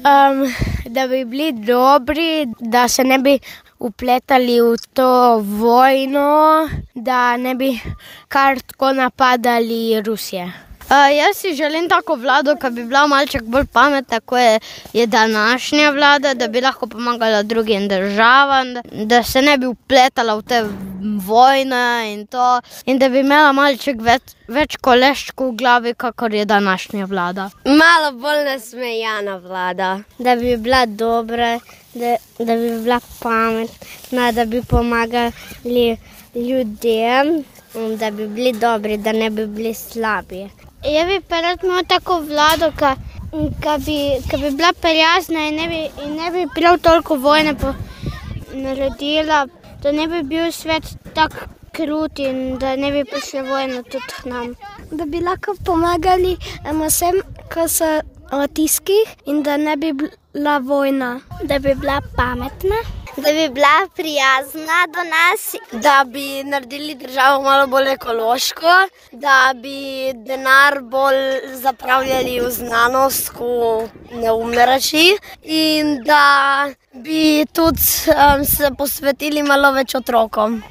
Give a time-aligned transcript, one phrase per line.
[0.00, 0.54] Um,
[0.86, 3.38] da bi bili dobri, da se ne bi
[3.80, 7.80] vpletali v to vojno, da ne bi
[8.28, 10.52] kar tako napadali Rusije.
[10.90, 14.60] jaz si želim tako vlado, ki bi bila malček bolj pametna, kot je,
[14.92, 18.74] je današnja vlada, da bi lahko pomagala drugim državam,
[19.04, 20.64] da se ne bi vpletala v te
[21.00, 22.60] vojne in to.
[22.84, 27.50] In da bi imela malček več, več koleščkov v glavi, kakor je današnja vlada.
[27.64, 29.90] Malo bolj nasmejana vlada.
[30.18, 31.58] Da bi bila dobra,
[31.94, 35.96] da, da bi bila pametna, da bi pomagali
[36.34, 37.44] ljudem,
[37.98, 40.48] da bi bili dobri, da ne bi bili slabi.
[40.84, 43.98] Jaz bi pa rad imel tako vlado, ki bi,
[44.30, 47.54] ke bi bila prijazna in ne bi, in ne bi prav toliko vojne
[48.52, 49.46] naredila,
[49.82, 50.84] da ne bi bil svet
[51.14, 54.54] tako krut in da ne bi prišle vojne tudi k nam.
[54.90, 57.20] Da bi lahko pomagali vsem,
[57.52, 57.90] ki so
[58.30, 61.20] v stiski, in da ne bi bila vojna.
[61.44, 62.99] Da bi bila pametna.
[63.16, 68.74] Da bi bila prijazna do nas, da bi naredili državo malo bolj ekološko,
[69.12, 77.82] da bi denar bolj zapravljali v znanost, ko neumne reči, in da bi tudi
[78.14, 80.62] um, se posvetili malo več otrokom.